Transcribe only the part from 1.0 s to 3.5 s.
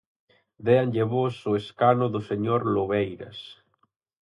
voz ao escano do señor Lobeiras.